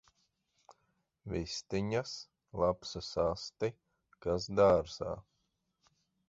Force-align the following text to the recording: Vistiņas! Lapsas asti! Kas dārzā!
Vistiņas! 1.33 2.13
Lapsas 2.63 3.11
asti! 3.25 3.71
Kas 4.27 4.49
dārzā! 4.63 5.13